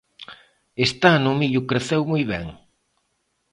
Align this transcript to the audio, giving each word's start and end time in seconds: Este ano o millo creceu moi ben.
Este 0.85 1.05
ano 1.17 1.29
o 1.33 1.37
millo 1.41 1.67
creceu 1.69 2.01
moi 2.11 2.23
ben. 2.31 2.47